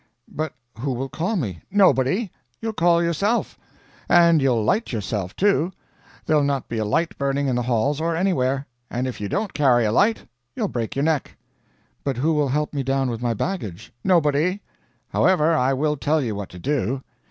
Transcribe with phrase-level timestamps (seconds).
[0.33, 2.31] "But who will call me?" "Nobody.
[2.59, 3.55] You'll call yourself.
[4.09, 5.71] And you'll light yourself, too.
[6.25, 8.65] There'll not be a light burning in the halls or anywhere.
[8.89, 10.25] And if you don't carry a light,
[10.55, 11.37] you'll break your neck."
[12.03, 14.63] "But who will help me down with my baggage?" "Nobody.
[15.09, 17.03] However, I will tell you what to do.